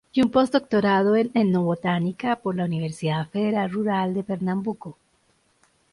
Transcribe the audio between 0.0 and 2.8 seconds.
Y un posdoctorado en etnobotánica por la